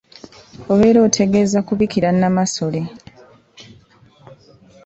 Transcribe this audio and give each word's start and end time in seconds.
Obeera 0.71 0.99
otegeeza 1.07 1.59
kubikira 1.67 2.07
Nnamasole. 2.13 2.81